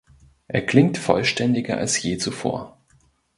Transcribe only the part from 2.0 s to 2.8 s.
je zuvor.